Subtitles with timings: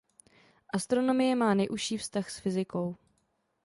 [0.73, 2.95] Astronomie má nejužší vztah s fyzikou.